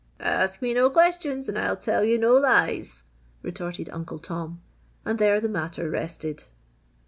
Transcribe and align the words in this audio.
"Ask 0.19 0.63
me 0.63 0.73
no 0.73 0.89
questions 0.89 1.47
and 1.47 1.59
I'll 1.59 1.77
tell 1.77 2.03
you 2.03 2.17
no 2.17 2.33
lies!" 2.33 3.03
retorted 3.43 3.87
Uncle 3.91 4.17
Tom, 4.17 4.59
and 5.05 5.19
there 5.19 5.39
the 5.39 5.47
matter 5.47 5.91
rested. 5.91 6.45